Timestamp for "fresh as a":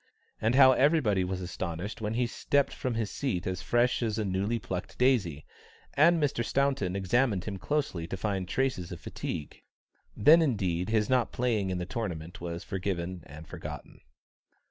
3.61-4.25